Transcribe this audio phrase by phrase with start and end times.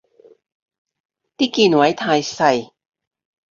[1.37, 2.71] 啲鍵位太細